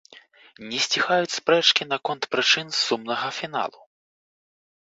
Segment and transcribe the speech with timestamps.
[0.69, 3.79] Не сціхаюць спрэчкі наконт прычын сумнага фіналу.